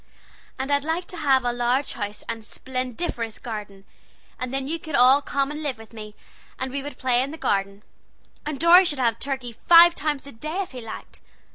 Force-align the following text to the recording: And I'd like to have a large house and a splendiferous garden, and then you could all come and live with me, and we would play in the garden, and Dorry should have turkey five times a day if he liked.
And 0.57 0.71
I'd 0.71 0.83
like 0.83 1.05
to 1.09 1.17
have 1.17 1.45
a 1.45 1.53
large 1.53 1.93
house 1.93 2.23
and 2.27 2.39
a 2.39 2.43
splendiferous 2.43 3.37
garden, 3.37 3.85
and 4.39 4.51
then 4.51 4.67
you 4.67 4.79
could 4.79 4.95
all 4.95 5.21
come 5.21 5.51
and 5.51 5.61
live 5.61 5.77
with 5.77 5.93
me, 5.93 6.15
and 6.57 6.71
we 6.71 6.81
would 6.81 6.97
play 6.97 7.21
in 7.21 7.29
the 7.29 7.37
garden, 7.37 7.83
and 8.43 8.59
Dorry 8.59 8.83
should 8.83 8.97
have 8.97 9.19
turkey 9.19 9.55
five 9.67 9.93
times 9.93 10.25
a 10.25 10.31
day 10.31 10.63
if 10.63 10.71
he 10.71 10.81
liked. 10.81 11.19